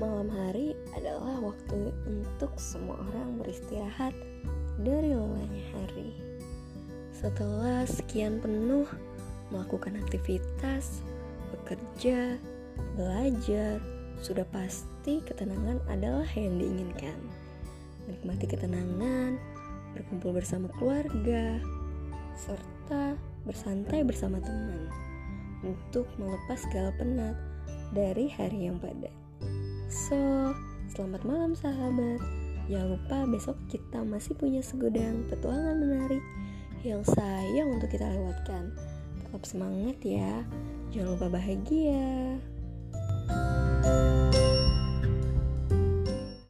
malam 0.00 0.32
hari 0.32 0.72
adalah 0.96 1.36
waktu 1.52 1.92
untuk 2.08 2.56
semua 2.56 2.96
orang 2.96 3.36
beristirahat 3.40 4.16
dari 4.80 5.12
lelahnya 5.12 5.64
hari. 5.76 6.16
Setelah 7.12 7.84
sekian 7.84 8.40
penuh 8.40 8.88
melakukan 9.52 10.00
aktivitas, 10.00 11.04
bekerja, 11.52 12.40
belajar, 12.96 13.78
sudah 14.24 14.48
pasti 14.48 15.20
ketenangan 15.28 15.82
adalah 15.92 16.26
yang 16.32 16.56
diinginkan. 16.56 17.18
Menikmati 18.08 18.46
ketenangan, 18.48 19.36
berkumpul 19.92 20.32
bersama 20.32 20.72
keluarga, 20.80 21.60
serta 22.34 23.14
bersantai 23.44 24.02
bersama 24.08 24.40
teman 24.40 24.88
untuk 25.62 26.08
melepas 26.16 26.64
segala 26.64 26.90
penat 26.96 27.36
dari 27.92 28.32
hari 28.32 28.66
yang 28.66 28.80
padat. 28.80 29.21
So, 29.92 30.16
selamat 30.88 31.20
malam 31.28 31.52
sahabat. 31.52 32.16
Jangan 32.64 32.96
lupa 32.96 33.28
besok 33.28 33.60
kita 33.68 34.00
masih 34.00 34.32
punya 34.40 34.64
segudang 34.64 35.20
petualangan 35.28 35.84
menarik 35.84 36.24
yang 36.80 37.04
sayang 37.04 37.76
untuk 37.76 37.92
kita 37.92 38.08
lewatkan. 38.08 38.72
Tetap 39.20 39.44
semangat 39.44 40.00
ya. 40.00 40.48
Jangan 40.96 41.12
lupa 41.12 41.36
bahagia. 41.36 42.40